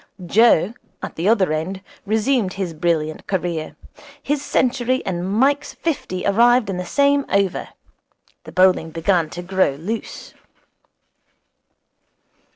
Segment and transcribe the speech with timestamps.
[0.25, 0.73] Joe,
[1.03, 3.75] at the other end, resumed his brilliant career.
[4.23, 7.67] His century and Mike's fifty arrived in the same over.
[8.45, 10.33] The bowling began to grow loose.